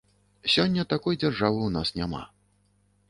Сёння 0.53 0.85
такой 0.95 1.19
дзяржавы 1.21 1.59
ў 1.67 1.75
нас 1.79 1.87
няма. 2.01 2.23